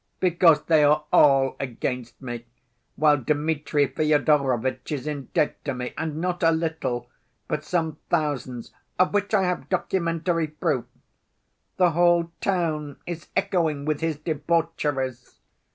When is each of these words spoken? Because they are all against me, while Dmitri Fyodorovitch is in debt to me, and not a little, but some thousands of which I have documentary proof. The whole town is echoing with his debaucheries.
Because 0.19 0.63
they 0.63 0.83
are 0.83 1.05
all 1.13 1.55
against 1.59 2.19
me, 2.23 2.43
while 2.95 3.17
Dmitri 3.17 3.85
Fyodorovitch 3.85 4.91
is 4.91 5.05
in 5.05 5.25
debt 5.35 5.63
to 5.63 5.75
me, 5.75 5.93
and 5.95 6.17
not 6.19 6.41
a 6.41 6.49
little, 6.49 7.07
but 7.47 7.63
some 7.63 7.99
thousands 8.09 8.73
of 8.97 9.13
which 9.13 9.31
I 9.35 9.43
have 9.43 9.69
documentary 9.69 10.47
proof. 10.47 10.85
The 11.77 11.91
whole 11.91 12.31
town 12.41 12.97
is 13.05 13.27
echoing 13.35 13.85
with 13.85 14.01
his 14.01 14.17
debaucheries. 14.17 15.37